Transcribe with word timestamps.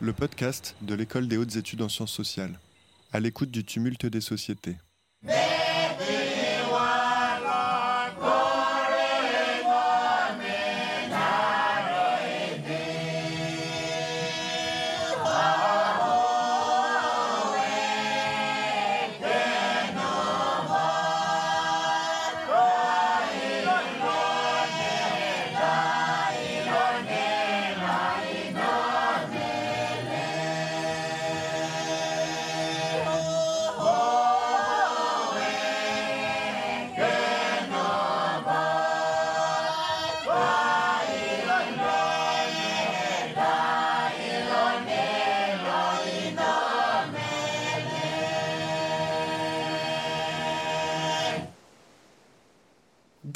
Le 0.00 0.12
podcast 0.12 0.76
de 0.80 0.94
l'École 0.94 1.28
des 1.28 1.36
hautes 1.36 1.56
études 1.56 1.82
en 1.82 1.88
sciences 1.88 2.12
sociales. 2.12 2.58
À 3.12 3.20
l'écoute 3.20 3.50
du 3.50 3.64
tumulte 3.64 4.06
des 4.06 4.20
sociétés.« 4.20 4.76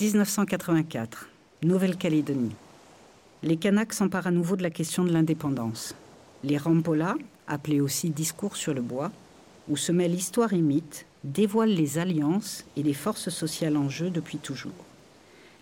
1984, 0.05 1.31
Nouvelle-Calédonie. 1.63 2.55
Les 3.43 3.57
Kanaks 3.57 3.95
s'emparent 3.95 4.27
à 4.27 4.31
nouveau 4.31 4.55
de 4.55 4.63
la 4.63 4.69
question 4.69 5.03
de 5.03 5.11
l'indépendance. 5.11 5.95
Les 6.43 6.59
Rampola, 6.59 7.15
appelés 7.47 7.81
aussi 7.81 8.11
discours 8.11 8.57
sur 8.57 8.75
le 8.75 8.83
bois, 8.83 9.11
où 9.67 9.79
se 9.79 9.93
mêlent 9.93 10.15
histoire 10.15 10.53
et 10.53 10.61
mythe, 10.61 11.07
dévoilent 11.25 11.71
les 11.71 11.97
alliances 11.97 12.67
et 12.77 12.83
les 12.83 12.93
forces 12.93 13.31
sociales 13.31 13.79
en 13.79 13.89
jeu 13.89 14.11
depuis 14.11 14.37
toujours. 14.37 14.73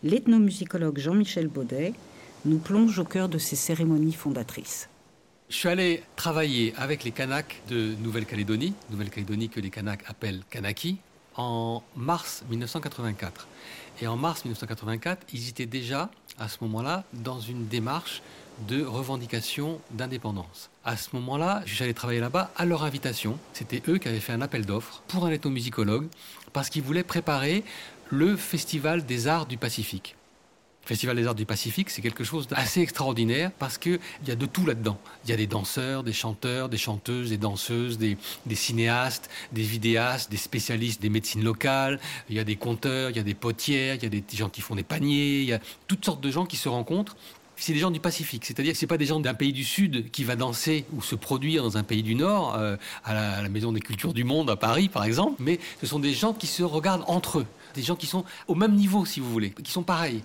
L'ethnomusicologue 0.03 0.99
Jean-Michel 0.99 1.47
Baudet 1.47 1.95
nous 2.45 2.59
plonge 2.59 2.99
au 2.99 3.05
cœur 3.05 3.29
de 3.29 3.39
ces 3.39 3.55
cérémonies 3.55 4.13
fondatrices. 4.13 4.89
Je 5.51 5.55
suis 5.55 5.69
allé 5.69 6.03
travailler 6.17 6.75
avec 6.77 7.05
les 7.05 7.13
Kanaks 7.13 7.63
de 7.69 7.95
Nouvelle-Calédonie, 8.03 8.75
Nouvelle-Calédonie 8.91 9.51
que 9.51 9.61
les 9.61 9.71
Kanaks 9.71 10.03
appellent 10.09 10.43
Kanaki, 10.51 10.99
en 11.37 11.83
mars 11.97 12.45
1984. 12.51 13.47
Et 14.01 14.07
en 14.07 14.17
mars 14.17 14.45
1984, 14.45 15.27
ils 15.33 15.49
étaient 15.49 15.67
déjà, 15.67 16.11
à 16.39 16.49
ce 16.49 16.59
moment-là, 16.63 17.05
dans 17.13 17.41
une 17.41 17.67
démarche 17.67 18.23
de 18.69 18.85
revendication 18.85 19.81
d'indépendance. 19.91 20.71
À 20.85 20.97
ce 20.97 21.11
moment-là, 21.15 21.63
j'allais 21.67 21.95
travailler 21.95 22.21
là-bas 22.21 22.51
à 22.57 22.65
leur 22.65 22.85
invitation. 22.85 23.39
C'était 23.53 23.83
eux 23.89 23.99
qui 23.99 24.09
avaient 24.09 24.21
fait 24.21 24.33
un 24.33 24.43
appel 24.43 24.67
d'offres 24.67 25.03
pour 25.09 25.25
un 25.25 25.31
ethnomusicologue 25.31 26.09
parce 26.53 26.69
qu'ils 26.69 26.83
voulaient 26.83 27.03
préparer 27.03 27.65
le 28.11 28.37
Festival 28.37 29.07
des 29.07 29.27
Arts 29.27 29.47
du 29.47 29.57
Pacifique. 29.57 30.17
Festival 30.85 31.17
des 31.17 31.27
Arts 31.29 31.37
du 31.37 31.47
Pacifique, 31.47 31.91
c'est 31.91 32.03
quelque 32.03 32.25
chose 32.25 32.49
d'assez 32.49 32.81
extraordinaire 32.81 33.53
parce 33.59 33.79
qu'il 33.79 34.01
y 34.27 34.31
a 34.33 34.35
de 34.35 34.47
tout 34.47 34.67
là-dedans. 34.67 34.99
Il 35.25 35.31
y 35.31 35.33
a 35.33 35.37
des 35.37 35.47
danseurs, 35.47 36.03
des 36.03 36.13
chanteurs, 36.13 36.69
des 36.69 36.77
chanteuses, 36.77 37.29
des 37.31 37.37
danseuses, 37.39 37.99
des, 37.99 38.17
cinéastes, 38.55 39.31
des 39.53 39.63
vidéastes, 39.63 40.31
des 40.31 40.37
spécialistes 40.37 41.01
des 41.01 41.09
médecines 41.09 41.45
locales, 41.45 42.01
il 42.29 42.37
y 42.37 42.41
a 42.41 42.45
des 42.45 42.57
conteurs, 42.57 43.11
il 43.11 43.17
y 43.17 43.21
a 43.21 43.23
des 43.23 43.35
potières, 43.35 43.95
il 43.95 44.03
y 44.03 44.07
a 44.07 44.09
des 44.09 44.25
gens 44.33 44.49
qui 44.49 44.61
font 44.61 44.75
des 44.75 44.83
paniers, 44.83 45.41
il 45.41 45.47
y 45.47 45.53
a 45.53 45.61
toutes 45.87 46.05
sortes 46.05 46.21
de 46.21 46.31
gens 46.31 46.47
qui 46.47 46.57
se 46.57 46.69
rencontrent. 46.69 47.17
C'est 47.55 47.73
des 47.73 47.79
gens 47.79 47.93
du 47.93 48.01
Pacifique, 48.01 48.45
c'est-à-dire 48.45 48.73
que 48.73 48.79
ce 48.79 48.87
pas 48.87 48.99
des 48.99 49.07
gens 49.07 49.21
d'un 49.21 49.35
pays 49.35 49.53
du 49.53 49.63
Sud 49.63 50.11
qui 50.11 50.25
va 50.25 50.35
danser 50.35 50.85
ou 50.93 51.01
se 51.01 51.15
produire 51.15 51.63
dans 51.63 51.77
un 51.77 51.85
pays 51.85 52.03
du 52.03 52.17
Nord, 52.17 52.57
euh, 52.57 52.77
à 53.05 53.41
la 53.41 53.49
Maison 53.49 53.71
des 53.71 53.81
Cultures 53.81 54.13
du 54.13 54.25
Monde 54.25 54.51
à 54.51 54.57
Paris 54.57 54.89
par 54.89 55.05
exemple, 55.05 55.37
mais 55.39 55.61
ce 55.81 55.87
sont 55.87 56.01
des 56.01 56.13
gens 56.13 56.33
qui 56.33 56.49
se 56.49 56.65
regardent 56.65 57.05
entre 57.07 57.41
eux, 57.41 57.47
des 57.77 57.83
gens 57.83 57.95
qui 57.95 58.07
sont 58.07 58.25
au 58.49 58.57
même 58.57 58.75
niveau 58.75 59.07
si 59.07 59.21
vous 59.21 59.31
voulez, 59.31 59.51
qui 59.51 59.71
sont 59.71 59.85
pareils. 59.85 60.25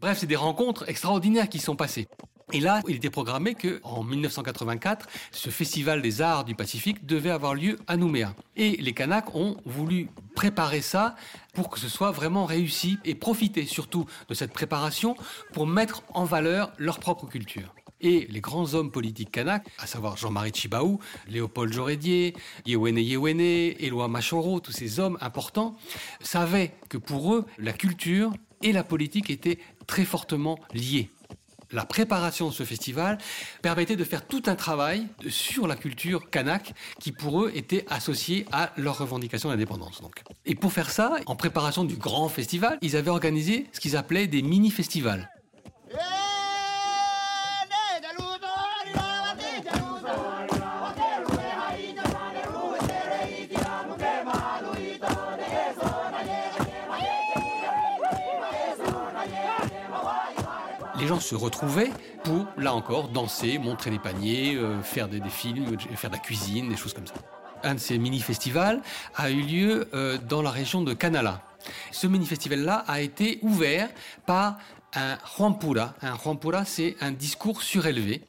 Bref, 0.00 0.18
c'est 0.18 0.26
des 0.26 0.36
rencontres 0.36 0.88
extraordinaires 0.88 1.48
qui 1.48 1.58
sont 1.58 1.76
passées. 1.76 2.08
Et 2.52 2.60
là, 2.60 2.80
il 2.88 2.96
était 2.96 3.10
programmé 3.10 3.54
que, 3.54 3.80
en 3.84 4.02
1984, 4.02 5.06
ce 5.30 5.50
festival 5.50 6.02
des 6.02 6.22
arts 6.22 6.44
du 6.44 6.54
Pacifique 6.54 7.06
devait 7.06 7.30
avoir 7.30 7.54
lieu 7.54 7.78
à 7.86 7.96
Nouméa. 7.96 8.34
Et 8.56 8.76
les 8.78 8.92
Kanaks 8.92 9.34
ont 9.34 9.56
voulu 9.66 10.08
préparer 10.34 10.80
ça 10.80 11.14
pour 11.52 11.68
que 11.68 11.78
ce 11.78 11.88
soit 11.88 12.10
vraiment 12.10 12.46
réussi 12.46 12.98
et 13.04 13.14
profiter 13.14 13.66
surtout 13.66 14.06
de 14.28 14.34
cette 14.34 14.52
préparation 14.52 15.16
pour 15.52 15.66
mettre 15.66 16.02
en 16.14 16.24
valeur 16.24 16.72
leur 16.78 16.98
propre 16.98 17.26
culture. 17.26 17.74
Et 18.00 18.26
les 18.30 18.40
grands 18.40 18.72
hommes 18.72 18.90
politiques 18.90 19.30
kanaks, 19.30 19.68
à 19.78 19.86
savoir 19.86 20.16
Jean-Marie 20.16 20.52
Chibaou, 20.54 20.98
Léopold 21.28 21.72
Jorédier, 21.72 22.34
Yewene 22.64 22.98
Yewene, 22.98 23.40
Éloi 23.78 24.08
Machoro, 24.08 24.60
tous 24.60 24.72
ces 24.72 24.98
hommes 24.98 25.18
importants, 25.20 25.76
savaient 26.20 26.72
que 26.88 26.96
pour 26.96 27.34
eux, 27.34 27.44
la 27.58 27.74
culture 27.74 28.32
et 28.62 28.72
la 28.72 28.84
politique 28.84 29.30
étaient 29.30 29.58
très 29.90 30.04
fortement 30.04 30.56
liées. 30.72 31.10
La 31.72 31.84
préparation 31.84 32.48
de 32.48 32.54
ce 32.54 32.62
festival 32.62 33.18
permettait 33.60 33.96
de 33.96 34.04
faire 34.04 34.24
tout 34.24 34.44
un 34.46 34.54
travail 34.54 35.08
sur 35.28 35.66
la 35.66 35.74
culture 35.74 36.30
kanak 36.30 36.74
qui 37.00 37.10
pour 37.10 37.42
eux 37.42 37.50
était 37.56 37.84
associé 37.90 38.46
à 38.52 38.70
leur 38.76 38.98
revendication 38.98 39.48
d'indépendance. 39.48 40.00
Donc. 40.00 40.22
Et 40.46 40.54
pour 40.54 40.72
faire 40.72 40.90
ça, 40.90 41.16
en 41.26 41.34
préparation 41.34 41.82
du 41.82 41.96
grand 41.96 42.28
festival, 42.28 42.78
ils 42.82 42.94
avaient 42.94 43.10
organisé 43.10 43.66
ce 43.72 43.80
qu'ils 43.80 43.96
appelaient 43.96 44.28
des 44.28 44.42
mini-festivals. 44.42 45.28
Les 61.00 61.06
gens 61.06 61.20
se 61.20 61.34
retrouvaient 61.34 61.90
pour, 62.24 62.46
là 62.58 62.74
encore, 62.74 63.08
danser, 63.08 63.58
montrer 63.58 63.90
des 63.90 63.98
paniers, 63.98 64.56
euh, 64.56 64.82
faire 64.82 65.08
des, 65.08 65.20
films, 65.28 65.78
faire 65.96 66.10
de 66.10 66.16
la 66.16 66.20
cuisine, 66.20 66.68
des 66.68 66.76
choses 66.76 66.92
comme 66.92 67.06
ça. 67.06 67.14
Un 67.62 67.74
de 67.74 67.80
ces 67.80 67.98
mini-festivals 67.98 68.80
a 69.14 69.30
eu 69.30 69.42
lieu 69.42 69.88
euh, 69.94 70.18
dans 70.28 70.42
la 70.42 70.50
région 70.50 70.82
de 70.82 70.92
Canala. 70.92 71.42
Ce 71.90 72.06
mini-festival-là 72.06 72.84
a 72.86 73.00
été 73.00 73.38
ouvert 73.42 73.88
par 74.26 74.58
un 74.94 75.18
Huampura. 75.38 75.94
Un 76.02 76.16
Huampura, 76.16 76.64
c'est 76.64 76.96
un 77.00 77.12
discours 77.12 77.62
surélevé 77.62 78.22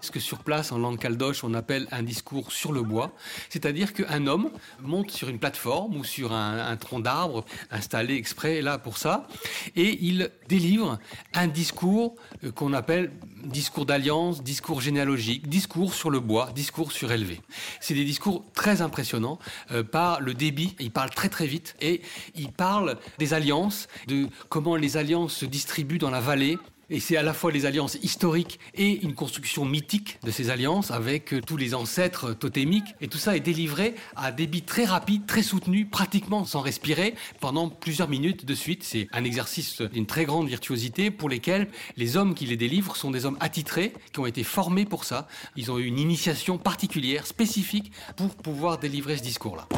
ce 0.00 0.10
que 0.10 0.20
sur 0.20 0.38
place, 0.38 0.72
en 0.72 0.78
langue 0.78 0.98
caldoche, 0.98 1.44
on 1.44 1.54
appelle 1.54 1.88
un 1.90 2.02
discours 2.02 2.52
sur 2.52 2.72
le 2.72 2.82
bois. 2.82 3.12
C'est-à-dire 3.48 3.92
qu'un 3.92 4.26
homme 4.26 4.50
monte 4.80 5.10
sur 5.10 5.28
une 5.28 5.38
plateforme 5.38 5.96
ou 5.96 6.04
sur 6.04 6.32
un, 6.32 6.76
tronc 6.76 7.00
d'arbre 7.00 7.44
installé 7.70 8.14
exprès 8.14 8.62
là 8.62 8.78
pour 8.78 8.98
ça, 8.98 9.26
et 9.74 9.98
il 10.00 10.30
délivre 10.48 10.98
un 11.34 11.46
discours 11.46 12.14
euh, 12.44 12.52
qu'on 12.52 12.72
appelle 12.72 13.12
discours 13.44 13.86
d'alliance, 13.86 14.42
discours 14.42 14.80
généalogique, 14.80 15.48
discours 15.48 15.94
sur 15.94 16.10
le 16.10 16.20
bois, 16.20 16.50
discours 16.54 16.92
surélevé. 16.92 17.40
C'est 17.80 17.94
des 17.94 18.04
discours 18.04 18.44
très 18.54 18.82
impressionnants 18.82 19.38
euh, 19.72 19.82
par 19.82 20.20
le 20.20 20.34
débit. 20.34 20.76
Il 20.78 20.90
parle 20.90 21.10
très 21.10 21.28
très 21.28 21.46
vite 21.46 21.74
et 21.80 22.02
il 22.34 22.52
parle 22.52 22.96
des 23.18 23.34
alliances, 23.34 23.88
de 24.06 24.28
comment 24.48 24.76
les 24.76 24.96
alliances 24.96 25.34
se 25.34 25.46
distribuent 25.46 25.98
dans 25.98 26.10
la 26.10 26.20
vallée, 26.20 26.58
Et 26.90 27.00
c'est 27.00 27.18
à 27.18 27.22
la 27.22 27.34
fois 27.34 27.52
les 27.52 27.66
alliances 27.66 27.98
historiques 28.02 28.58
et 28.74 29.02
une 29.02 29.14
construction 29.14 29.66
mythique 29.66 30.18
de 30.24 30.30
ces 30.30 30.48
alliances 30.48 30.90
avec 30.90 31.34
euh, 31.34 31.40
tous 31.42 31.58
les 31.58 31.74
ancêtres 31.74 32.32
totémiques. 32.32 32.94
Et 33.02 33.08
tout 33.08 33.18
ça 33.18 33.36
est 33.36 33.40
délivré 33.40 33.94
à 34.16 34.32
débit 34.32 34.62
très 34.62 34.86
rapide, 34.86 35.26
très 35.26 35.42
soutenu, 35.42 35.84
pratiquement 35.84 36.46
sans 36.46 36.60
respirer, 36.60 37.14
pendant 37.40 37.68
plusieurs 37.68 38.08
minutes 38.08 38.46
de 38.46 38.54
suite. 38.54 38.84
C'est 38.84 39.06
un 39.12 39.24
exercice 39.24 39.82
d'une 39.82 40.06
très 40.06 40.24
grande 40.24 40.48
virtuosité 40.48 41.10
pour 41.10 41.28
lesquels 41.28 41.68
les 41.98 42.16
hommes 42.16 42.34
qui 42.34 42.46
les 42.46 42.56
délivrent 42.56 42.96
sont 42.96 43.10
des 43.10 43.26
hommes 43.26 43.36
attitrés, 43.40 43.92
qui 44.12 44.20
ont 44.20 44.26
été 44.26 44.42
formés 44.42 44.86
pour 44.86 45.04
ça. 45.04 45.28
Ils 45.56 45.70
ont 45.70 45.78
eu 45.78 45.84
une 45.84 45.98
initiation 45.98 46.56
particulière, 46.56 47.26
spécifique, 47.26 47.92
pour 48.16 48.34
pouvoir 48.34 48.78
délivrer 48.78 49.18
ce 49.18 49.22
discours-là. 49.22 49.68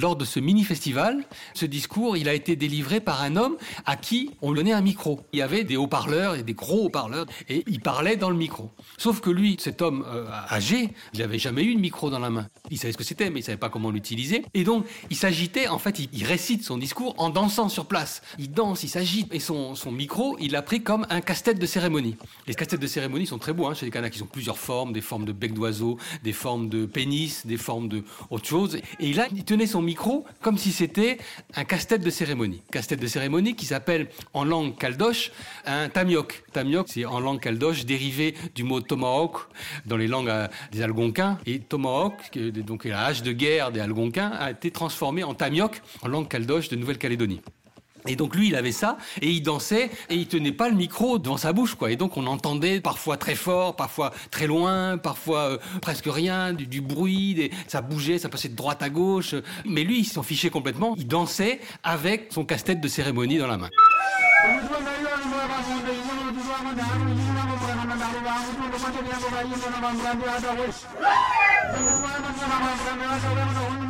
Lors 0.00 0.16
de 0.16 0.24
ce 0.24 0.40
mini-festival, 0.40 1.26
ce 1.52 1.66
discours, 1.66 2.16
il 2.16 2.26
a 2.26 2.32
été 2.32 2.56
délivré 2.56 3.00
par 3.00 3.20
un 3.20 3.36
homme 3.36 3.56
à 3.84 3.96
qui 3.96 4.30
on 4.40 4.52
donnait 4.52 4.72
un 4.72 4.80
micro. 4.80 5.20
Il 5.34 5.40
y 5.40 5.42
avait 5.42 5.62
des 5.62 5.76
haut-parleurs 5.76 6.36
et 6.36 6.42
des 6.42 6.54
gros 6.54 6.86
haut-parleurs 6.86 7.26
et 7.50 7.64
il 7.66 7.80
parlait 7.80 8.16
dans 8.16 8.30
le 8.30 8.36
micro. 8.36 8.70
Sauf 8.96 9.20
que 9.20 9.28
lui, 9.28 9.56
cet 9.60 9.82
homme 9.82 10.06
euh, 10.08 10.26
âgé, 10.50 10.94
il 11.12 11.20
n'avait 11.20 11.38
jamais 11.38 11.64
eu 11.64 11.74
de 11.74 11.80
micro 11.80 12.08
dans 12.08 12.18
la 12.18 12.30
main. 12.30 12.48
Il 12.70 12.78
savait 12.78 12.94
ce 12.94 12.96
que 12.96 13.04
c'était, 13.04 13.28
mais 13.28 13.40
il 13.40 13.42
savait 13.42 13.58
pas 13.58 13.68
comment 13.68 13.90
l'utiliser. 13.90 14.42
Et 14.54 14.64
donc, 14.64 14.86
il 15.10 15.16
s'agitait, 15.16 15.68
en 15.68 15.78
fait, 15.78 15.98
il, 15.98 16.24
récite 16.24 16.64
son 16.64 16.78
discours 16.78 17.14
en 17.18 17.28
dansant 17.28 17.68
sur 17.68 17.84
place. 17.84 18.22
Il 18.38 18.52
danse, 18.52 18.82
il 18.84 18.88
s'agite. 18.88 19.34
Et 19.34 19.40
son, 19.40 19.74
micro, 19.90 20.38
il 20.40 20.52
l'a 20.52 20.62
pris 20.62 20.82
comme 20.82 21.06
un 21.10 21.20
casse-tête 21.20 21.58
de 21.58 21.66
cérémonie. 21.66 22.16
Les 22.46 22.54
casse-têtes 22.54 22.80
de 22.80 22.86
cérémonie 22.86 23.26
sont 23.26 23.38
très 23.38 23.52
beaux 23.52 23.66
hein, 23.66 23.74
chez 23.74 23.84
les 23.84 23.92
Kanaks. 23.92 24.16
Ils 24.16 24.22
ont 24.22 24.26
plusieurs 24.32 24.58
formes, 24.58 24.94
des 24.94 25.02
formes 25.02 25.26
de 25.26 25.32
bec 25.32 25.52
d'oiseau, 25.52 25.98
des 26.22 26.32
formes 26.32 26.70
de 26.70 26.86
pénis, 26.86 27.44
des 27.44 27.58
formes 27.58 27.88
de 27.88 28.02
autre 28.30 28.46
chose. 28.46 28.78
Et 28.98 29.12
là, 29.12 29.26
il 29.34 29.44
tenait 29.44 29.66
son 29.66 29.82
micro 29.82 29.89
comme 30.40 30.58
si 30.58 30.72
c'était 30.72 31.18
un 31.54 31.64
casse-tête 31.64 32.02
de 32.02 32.10
cérémonie. 32.10 32.62
Casse-tête 32.70 33.00
de 33.00 33.06
cérémonie 33.06 33.54
qui 33.54 33.66
s'appelle 33.66 34.08
en 34.34 34.44
langue 34.44 34.76
caldoche 34.76 35.32
un 35.66 35.88
tamiok. 35.88 36.44
Tamiok, 36.52 36.88
c'est 36.88 37.04
en 37.04 37.20
langue 37.20 37.40
caldoche 37.40 37.84
dérivé 37.84 38.34
du 38.54 38.64
mot 38.64 38.80
tomahawk 38.80 39.36
dans 39.86 39.96
les 39.96 40.06
langues 40.06 40.28
euh, 40.28 40.48
des 40.72 40.82
Algonquins. 40.82 41.38
Et 41.46 41.60
tomahawk, 41.60 42.36
donc 42.66 42.84
la 42.84 43.06
hache 43.06 43.22
de 43.22 43.32
guerre 43.32 43.72
des 43.72 43.80
Algonquins, 43.80 44.30
a 44.30 44.50
été 44.50 44.70
transformé 44.70 45.24
en 45.24 45.34
tamiok 45.34 45.80
en 46.02 46.08
langue 46.08 46.28
caldoche 46.28 46.68
de 46.68 46.76
Nouvelle-Calédonie. 46.76 47.40
Et 48.06 48.16
donc 48.16 48.34
lui, 48.34 48.48
il 48.48 48.56
avait 48.56 48.72
ça, 48.72 48.98
et 49.20 49.30
il 49.30 49.42
dansait, 49.42 49.90
et 50.08 50.14
il 50.14 50.26
tenait 50.26 50.52
pas 50.52 50.68
le 50.68 50.76
micro 50.76 51.18
devant 51.18 51.36
sa 51.36 51.52
bouche, 51.52 51.74
quoi. 51.74 51.90
Et 51.90 51.96
donc 51.96 52.16
on 52.16 52.26
entendait 52.26 52.80
parfois 52.80 53.16
très 53.16 53.34
fort, 53.34 53.76
parfois 53.76 54.12
très 54.30 54.46
loin, 54.46 54.98
parfois 54.98 55.40
euh, 55.40 55.58
presque 55.80 56.06
rien, 56.06 56.52
du, 56.52 56.80
bruit, 56.80 57.50
ça 57.66 57.82
bougeait, 57.82 58.18
ça 58.18 58.28
passait 58.28 58.48
de 58.48 58.56
droite 58.56 58.82
à 58.82 58.88
gauche. 58.88 59.34
Mais 59.64 59.84
lui, 59.84 60.00
il 60.00 60.04
s'en 60.04 60.22
fichait 60.22 60.50
complètement. 60.50 60.94
Il 60.96 61.06
dansait 61.06 61.60
avec 61.82 62.28
son 62.30 62.44
casse-tête 62.44 62.80
de 62.80 62.88
cérémonie 62.88 63.38
dans 63.38 63.46
la 63.46 63.58
main. 63.58 63.68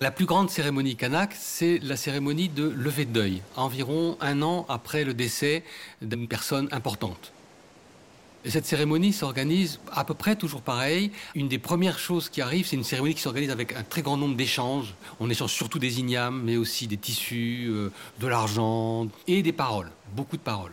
La 0.00 0.10
plus 0.10 0.26
grande 0.26 0.50
cérémonie 0.50 0.96
kanak, 0.96 1.34
c'est 1.34 1.78
la 1.78 1.96
cérémonie 1.96 2.48
de 2.48 2.68
lever 2.68 3.06
de 3.06 3.12
deuil, 3.12 3.42
environ 3.56 4.18
un 4.20 4.42
an 4.42 4.66
après 4.68 5.04
le 5.04 5.14
décès 5.14 5.64
d'une 6.02 6.28
personne 6.28 6.68
importante. 6.72 7.32
cette 8.44 8.66
cérémonie 8.66 9.12
s'organise 9.12 9.80
à 9.92 10.04
peu 10.04 10.14
près 10.14 10.36
toujours 10.36 10.62
pareil. 10.62 11.10
Une 11.34 11.48
des 11.48 11.58
premières 11.58 11.98
choses 11.98 12.28
qui 12.28 12.42
arrive, 12.42 12.66
c'est 12.66 12.76
une 12.76 12.84
cérémonie 12.84 13.14
qui 13.14 13.22
s'organise 13.22 13.50
avec 13.50 13.74
un 13.74 13.82
très 13.82 14.02
grand 14.02 14.16
nombre 14.18 14.36
d'échanges. 14.36 14.94
On 15.20 15.30
échange 15.30 15.52
surtout 15.52 15.78
des 15.78 16.00
ignames, 16.00 16.42
mais 16.44 16.56
aussi 16.56 16.86
des 16.86 16.98
tissus, 16.98 17.66
euh, 17.68 17.90
de 18.18 18.26
l'argent 18.26 19.06
et 19.26 19.42
des 19.42 19.52
paroles, 19.52 19.90
beaucoup 20.14 20.36
de 20.36 20.42
paroles. 20.42 20.72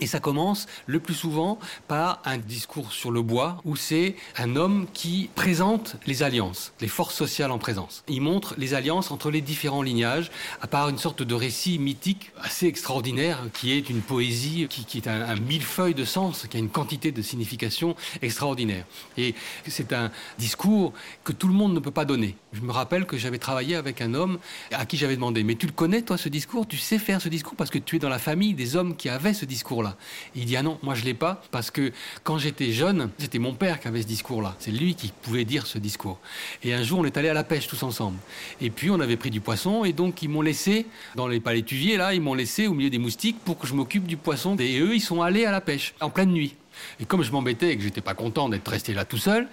Et 0.00 0.06
ça 0.06 0.20
commence 0.20 0.66
le 0.86 1.00
plus 1.00 1.14
souvent 1.14 1.58
par 1.88 2.20
un 2.24 2.36
discours 2.36 2.92
sur 2.92 3.10
le 3.10 3.22
bois 3.22 3.58
où 3.64 3.76
c'est 3.76 4.14
un 4.36 4.56
homme 4.56 4.86
qui 4.92 5.30
présente 5.34 5.96
les 6.06 6.22
alliances, 6.22 6.72
les 6.80 6.88
forces 6.88 7.14
sociales 7.14 7.50
en 7.50 7.58
présence. 7.58 8.04
Il 8.06 8.20
montre 8.20 8.54
les 8.58 8.74
alliances 8.74 9.10
entre 9.10 9.30
les 9.30 9.40
différents 9.40 9.82
lignages, 9.82 10.30
à 10.60 10.66
part 10.66 10.90
une 10.90 10.98
sorte 10.98 11.22
de 11.22 11.34
récit 11.34 11.78
mythique 11.78 12.32
assez 12.42 12.66
extraordinaire 12.66 13.40
qui 13.54 13.72
est 13.72 13.88
une 13.88 14.02
poésie 14.02 14.66
qui, 14.68 14.98
est 14.98 15.08
un, 15.08 15.36
millefeuille 15.36 15.94
de 15.94 16.04
sens, 16.04 16.46
qui 16.48 16.56
a 16.56 16.60
une 16.60 16.68
quantité 16.68 17.10
de 17.10 17.22
signification 17.22 17.96
extraordinaire. 18.20 18.84
Et 19.16 19.34
c'est 19.66 19.92
un 19.94 20.10
discours 20.38 20.92
que 21.24 21.32
tout 21.32 21.48
le 21.48 21.54
monde 21.54 21.72
ne 21.72 21.80
peut 21.80 21.90
pas 21.90 22.04
donner. 22.04 22.36
Je 22.52 22.60
me 22.60 22.72
rappelle 22.72 23.06
que 23.06 23.16
j'avais 23.16 23.38
travaillé 23.38 23.76
avec 23.76 24.00
un 24.00 24.12
homme 24.12 24.38
à 24.72 24.84
qui 24.84 24.96
j'avais 24.96 25.16
demandé, 25.16 25.42
mais 25.42 25.54
tu 25.54 25.66
le 25.66 25.72
connais 25.72 26.02
toi 26.02 26.18
ce 26.18 26.28
discours? 26.28 26.66
Tu 26.66 26.76
sais 26.76 26.98
faire 26.98 27.20
ce 27.22 27.28
discours 27.28 27.54
parce 27.56 27.70
que 27.70 27.78
tu 27.78 27.96
es 27.96 27.98
dans 27.98 28.08
la 28.08 28.18
famille 28.18 28.54
des 28.54 28.76
hommes 28.76 28.96
qui 28.96 29.08
avaient 29.08 29.34
ce 29.34 29.44
discours-là 29.44 29.85
il 30.34 30.44
dit 30.44 30.56
ah 30.56 30.62
non, 30.62 30.78
moi 30.82 30.94
je 30.94 31.04
l'ai 31.04 31.14
pas 31.14 31.42
parce 31.50 31.70
que 31.70 31.92
quand 32.24 32.38
j'étais 32.38 32.72
jeune, 32.72 33.10
c'était 33.18 33.38
mon 33.38 33.54
père 33.54 33.80
qui 33.80 33.88
avait 33.88 34.02
ce 34.02 34.06
discours-là. 34.06 34.56
C'est 34.58 34.70
lui 34.70 34.94
qui 34.94 35.12
pouvait 35.22 35.44
dire 35.44 35.66
ce 35.66 35.78
discours. 35.78 36.18
Et 36.62 36.74
un 36.74 36.82
jour, 36.82 37.00
on 37.00 37.04
est 37.04 37.16
allé 37.16 37.28
à 37.28 37.34
la 37.34 37.44
pêche 37.44 37.66
tous 37.66 37.82
ensemble. 37.82 38.18
Et 38.60 38.70
puis 38.70 38.90
on 38.90 39.00
avait 39.00 39.16
pris 39.16 39.30
du 39.30 39.40
poisson 39.40 39.84
et 39.84 39.92
donc 39.92 40.22
ils 40.22 40.28
m'ont 40.28 40.42
laissé 40.42 40.86
dans 41.14 41.28
les 41.28 41.40
palétuviers 41.40 41.96
là, 41.96 42.14
ils 42.14 42.20
m'ont 42.20 42.34
laissé 42.34 42.66
au 42.66 42.74
milieu 42.74 42.90
des 42.90 42.98
moustiques 42.98 43.38
pour 43.44 43.58
que 43.58 43.66
je 43.66 43.74
m'occupe 43.74 44.06
du 44.06 44.16
poisson. 44.16 44.56
Et 44.58 44.78
eux, 44.80 44.94
ils 44.94 45.00
sont 45.00 45.22
allés 45.22 45.44
à 45.44 45.50
la 45.50 45.60
pêche 45.60 45.94
en 46.00 46.10
pleine 46.10 46.30
nuit. 46.30 46.54
Et 47.00 47.04
comme 47.04 47.22
je 47.22 47.30
m'embêtais 47.32 47.72
et 47.72 47.76
que 47.76 47.82
j'étais 47.82 48.00
pas 48.00 48.14
content 48.14 48.48
d'être 48.48 48.68
resté 48.68 48.94
là 48.94 49.04
tout 49.04 49.18
seul, 49.18 49.48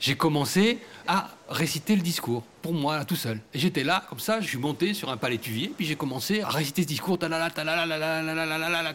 j'ai 0.00 0.16
commencé 0.16 0.78
à 1.06 1.30
réciter 1.48 1.96
le 1.96 2.02
discours 2.02 2.42
pour 2.62 2.72
moi 2.72 2.96
là, 2.96 3.04
tout 3.04 3.16
seul. 3.16 3.40
Et 3.54 3.58
j'étais 3.58 3.82
là 3.84 4.04
comme 4.08 4.20
ça, 4.20 4.40
je 4.40 4.48
suis 4.48 4.58
monté 4.58 4.94
sur 4.94 5.10
un 5.10 5.16
palétuvier, 5.16 5.72
puis 5.76 5.84
j'ai 5.84 5.96
commencé 5.96 6.42
à 6.42 6.48
réciter 6.48 6.82
ce 6.82 6.86
discours 6.86 7.18
comme 7.18 7.32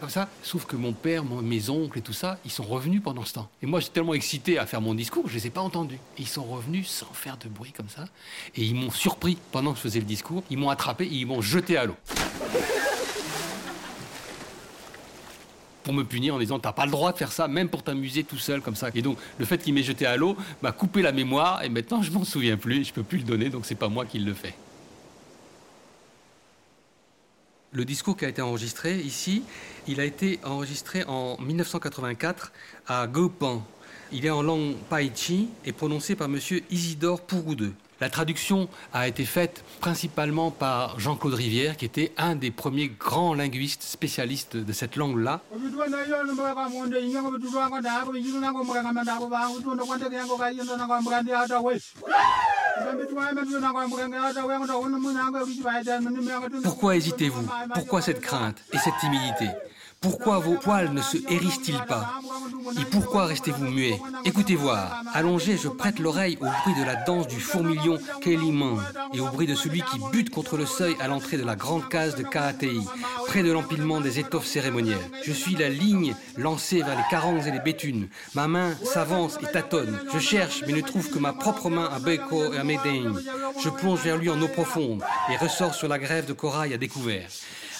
ça. 0.08 0.28
Sauf 0.42 0.64
que 0.64 0.76
mon 0.76 0.92
père, 0.92 1.24
mes 1.24 1.70
oncles 1.70 1.98
et 1.98 2.02
tout 2.02 2.12
ça, 2.12 2.38
ils 2.44 2.50
sont 2.50 2.64
revenus 2.64 3.02
pendant 3.02 3.24
ce 3.24 3.34
temps. 3.34 3.48
Et 3.62 3.66
moi 3.66 3.80
j'étais 3.80 3.94
tellement 3.94 4.14
excité 4.14 4.58
à 4.58 4.66
faire 4.66 4.80
mon 4.80 4.94
discours, 4.94 5.28
je 5.28 5.34
les 5.34 5.46
ai 5.46 5.50
pas 5.50 5.60
entendus. 5.60 5.98
Et 6.18 6.22
ils 6.22 6.28
sont 6.28 6.44
revenus 6.44 6.88
sans 6.88 7.12
faire 7.12 7.36
de 7.36 7.48
bruit 7.48 7.72
comme 7.72 7.88
ça, 7.88 8.06
et 8.56 8.64
ils 8.64 8.74
m'ont 8.74 8.90
surpris 8.90 9.38
pendant 9.52 9.72
que 9.72 9.76
je 9.78 9.82
faisais 9.82 10.00
le 10.00 10.06
discours. 10.06 10.42
Ils 10.50 10.58
m'ont 10.58 10.70
attrapé 10.70 11.04
et 11.04 11.14
ils 11.14 11.26
m'ont 11.26 11.42
jeté 11.42 11.76
à 11.76 11.84
l'eau. 11.84 11.96
Pour 15.88 15.94
me 15.94 16.04
punir 16.04 16.34
en 16.34 16.38
disant 16.38 16.58
t'as 16.58 16.74
pas 16.74 16.84
le 16.84 16.90
droit 16.90 17.12
de 17.12 17.16
faire 17.16 17.32
ça, 17.32 17.48
même 17.48 17.70
pour 17.70 17.82
t'amuser 17.82 18.22
tout 18.22 18.36
seul 18.36 18.60
comme 18.60 18.76
ça. 18.76 18.90
Et 18.94 19.00
donc 19.00 19.16
le 19.38 19.46
fait 19.46 19.56
qu'il 19.56 19.72
m'ait 19.72 19.82
jeté 19.82 20.04
à 20.04 20.18
l'eau 20.18 20.36
m'a 20.60 20.70
coupé 20.70 21.00
la 21.00 21.12
mémoire 21.12 21.64
et 21.64 21.70
maintenant 21.70 22.02
je 22.02 22.10
m'en 22.10 22.24
souviens 22.24 22.58
plus, 22.58 22.84
je 22.84 22.92
peux 22.92 23.02
plus 23.02 23.16
le 23.16 23.24
donner, 23.24 23.48
donc 23.48 23.64
c'est 23.64 23.74
pas 23.74 23.88
moi 23.88 24.04
qui 24.04 24.18
le 24.18 24.34
fais. 24.34 24.54
Le 27.72 27.86
discours 27.86 28.18
qui 28.18 28.26
a 28.26 28.28
été 28.28 28.42
enregistré 28.42 28.98
ici, 28.98 29.42
il 29.86 29.98
a 29.98 30.04
été 30.04 30.40
enregistré 30.44 31.04
en 31.04 31.38
1984 31.40 32.52
à 32.86 33.06
Gaupan. 33.06 33.64
Il 34.12 34.26
est 34.26 34.30
en 34.30 34.42
langue 34.42 34.74
Paichi 34.90 35.48
et 35.64 35.72
prononcé 35.72 36.16
par 36.16 36.26
M. 36.26 36.38
Isidore 36.70 37.22
Pouroudeux. 37.22 37.72
La 38.00 38.10
traduction 38.10 38.68
a 38.92 39.08
été 39.08 39.24
faite 39.24 39.64
principalement 39.80 40.52
par 40.52 41.00
Jean-Claude 41.00 41.34
Rivière, 41.34 41.76
qui 41.76 41.84
était 41.84 42.12
un 42.16 42.36
des 42.36 42.52
premiers 42.52 42.88
grands 42.88 43.34
linguistes 43.34 43.82
spécialistes 43.82 44.56
de 44.56 44.72
cette 44.72 44.94
langue-là. 44.94 45.40
Pourquoi 56.62 56.96
hésitez-vous? 56.96 57.48
Pourquoi 57.74 58.02
cette 58.02 58.20
crainte 58.20 58.58
et 58.72 58.78
cette 58.78 58.96
timidité? 59.00 59.48
Pourquoi 60.00 60.38
vos 60.38 60.54
poils 60.54 60.92
ne 60.92 61.02
se 61.02 61.16
hérissent-ils 61.28 61.80
pas 61.88 62.20
Et 62.80 62.84
pourquoi 62.84 63.26
restez-vous 63.26 63.64
muet 63.64 63.98
Écoutez 64.24 64.54
voir, 64.54 65.02
allongé, 65.12 65.56
je 65.56 65.68
prête 65.68 65.98
l'oreille 65.98 66.38
au 66.40 66.46
bruit 66.46 66.80
de 66.80 66.84
la 66.84 66.94
danse 66.94 67.26
du 67.26 67.40
fourmilion 67.40 67.98
Kéliman 68.20 68.78
et 69.12 69.20
au 69.20 69.26
bruit 69.26 69.46
de 69.46 69.54
celui 69.54 69.82
qui 69.82 69.98
bute 70.12 70.30
contre 70.30 70.56
le 70.56 70.66
seuil 70.66 70.94
à 71.00 71.08
l'entrée 71.08 71.36
de 71.36 71.44
la 71.44 71.56
grande 71.56 71.88
case 71.88 72.14
de 72.14 72.22
Kaatei, 72.22 72.78
près 73.26 73.42
de 73.42 73.50
l'empilement 73.50 74.00
des 74.00 74.20
étoffes 74.20 74.46
cérémonielles. 74.46 74.98
Je 75.24 75.32
suis 75.32 75.56
la 75.56 75.68
ligne 75.68 76.14
lancée 76.36 76.82
vers 76.82 76.96
les 76.96 77.08
carangs 77.10 77.44
et 77.44 77.50
les 77.50 77.60
bétunes. 77.60 78.08
Ma 78.34 78.46
main 78.46 78.74
s'avance 78.84 79.38
et 79.42 79.50
tâtonne. 79.50 79.98
Je 80.12 80.18
cherche, 80.18 80.62
mais 80.66 80.74
ne 80.74 80.80
trouve 80.80 81.10
que 81.10 81.18
ma 81.18 81.32
propre 81.32 81.70
main 81.70 81.88
à 81.92 81.98
Beko 81.98 82.52
et 82.52 82.58
à 82.58 82.64
Medellin. 82.64 83.14
Je 83.62 83.68
plonge 83.68 84.00
vers 84.02 84.16
lui 84.16 84.30
en 84.30 84.40
eau 84.40 84.48
profonde 84.48 85.02
et 85.30 85.36
ressors 85.36 85.74
sur 85.74 85.88
la 85.88 85.98
grève 85.98 86.26
de 86.26 86.32
corail 86.32 86.72
à 86.72 86.78
découvert. 86.78 87.28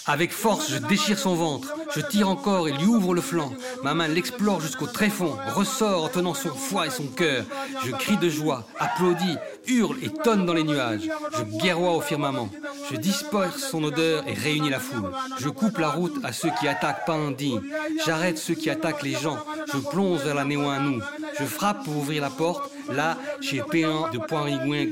Avec 0.08 0.32
force, 0.32 0.70
je 0.70 0.78
déchire 0.78 1.18
son 1.18 1.34
ventre. 1.34 1.74
Je 1.94 2.00
tire 2.00 2.28
encore 2.28 2.66
et 2.66 2.72
lui 2.72 2.86
ouvre 2.86 3.14
le 3.14 3.20
flanc. 3.20 3.52
Ma 3.82 3.92
main 3.92 4.08
l'explore 4.08 4.60
jusqu'au 4.60 4.86
tréfonds, 4.86 5.36
ressort 5.54 6.04
en 6.04 6.08
tenant 6.08 6.34
son 6.34 6.54
foie 6.54 6.86
et 6.86 6.90
son 6.90 7.06
cœur. 7.06 7.44
Je 7.84 7.92
crie 7.92 8.16
de 8.16 8.30
joie, 8.30 8.66
applaudis, 8.78 9.36
hurle 9.66 9.98
et 10.02 10.08
tonne 10.08 10.46
dans 10.46 10.54
les 10.54 10.64
nuages. 10.64 11.08
Je 11.36 11.58
guerroie 11.58 11.94
au 11.94 12.00
firmament. 12.00 12.48
Je 12.90 12.96
disperse 12.96 13.70
son 13.70 13.84
odeur 13.84 14.26
et 14.26 14.32
réunis 14.32 14.70
la 14.70 14.80
foule. 14.80 15.12
Je 15.38 15.50
coupe 15.50 15.78
la 15.78 15.90
route 15.90 16.18
à 16.24 16.32
ceux 16.32 16.50
qui 16.58 16.66
attaquent 16.66 17.04
Pandi. 17.04 17.60
J'arrête 18.06 18.38
ceux 18.38 18.54
qui 18.54 18.70
attaquent 18.70 19.02
les 19.02 19.12
gens. 19.12 19.38
Je 19.72 19.78
plonge 19.78 20.22
vers 20.22 20.34
la 20.34 20.44
néo 20.44 20.68
à 20.70 20.78
nous. 20.78 21.02
Je 21.38 21.44
frappe 21.44 21.84
pour 21.84 21.98
ouvrir 21.98 22.22
la 22.22 22.30
porte 22.30 22.70
Là, 22.90 23.18
j'ai 23.40 23.62
Péan 23.62 24.08
de 24.10 24.18
Poirigouin 24.18 24.86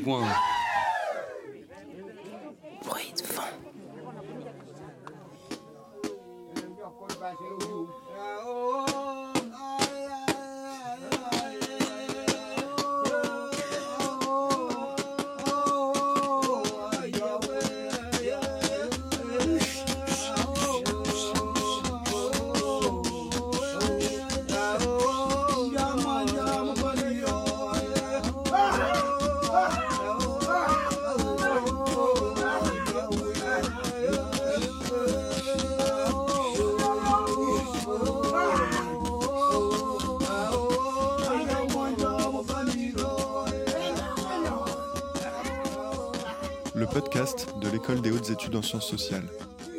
podcast 47.01 47.47
de 47.61 47.69
l'École 47.69 48.01
des 48.01 48.11
hautes 48.11 48.31
études 48.31 48.57
en 48.57 48.63
sciences 48.63 48.89
sociales, 48.89 49.29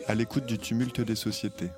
à 0.06 0.14
l'écoute 0.14 0.46
du 0.46 0.60
tumulte 0.60 1.02
des 1.02 1.16
sociétés. 1.16 1.72